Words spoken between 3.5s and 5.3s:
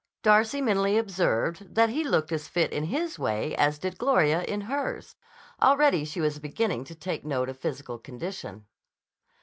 as did Gloria in hers.